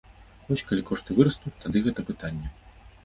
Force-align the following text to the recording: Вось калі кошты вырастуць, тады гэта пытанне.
Вось 0.47 0.63
калі 0.69 0.85
кошты 0.89 1.17
вырастуць, 1.19 1.53
тады 1.67 1.77
гэта 1.89 2.07
пытанне. 2.09 2.47